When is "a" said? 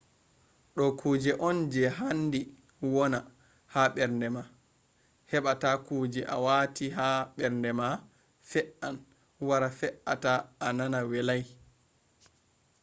6.33-6.35, 10.65-10.67